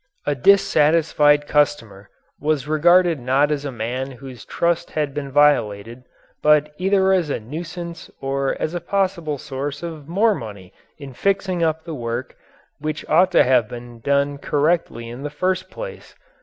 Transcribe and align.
A 0.25 0.33
dissatisfied 0.33 1.45
customer 1.45 2.09
was 2.39 2.67
regarded 2.67 3.19
not 3.19 3.51
as 3.51 3.65
a 3.65 3.71
man 3.71 4.09
whose 4.13 4.45
trust 4.45 4.89
had 4.89 5.13
been 5.13 5.29
violated, 5.29 6.05
but 6.41 6.71
either 6.79 7.13
as 7.13 7.29
a 7.29 7.39
nuisance 7.39 8.09
or 8.19 8.59
as 8.59 8.73
a 8.73 8.81
possible 8.81 9.37
source 9.37 9.83
of 9.83 10.07
more 10.07 10.33
money 10.33 10.73
in 10.97 11.13
fixing 11.13 11.61
up 11.61 11.83
the 11.83 11.93
work 11.93 12.35
which 12.79 13.07
ought 13.07 13.31
to 13.33 13.43
have 13.43 13.69
been 13.69 13.99
done 13.99 14.39
correctly 14.39 15.07
in 15.07 15.21
the 15.21 15.29
first 15.29 15.69
place. 15.69 16.15